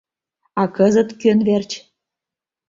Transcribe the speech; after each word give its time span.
А 0.61 0.63
кызыт 0.75 1.09
кӧн 1.21 1.39
верч?.. 1.47 1.71